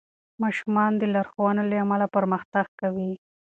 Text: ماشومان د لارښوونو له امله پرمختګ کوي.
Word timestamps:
ماشومان 0.43 0.91
د 0.97 1.03
لارښوونو 1.13 1.61
له 1.71 1.75
امله 1.83 2.05
پرمختګ 2.15 2.65
کوي. 2.81 3.11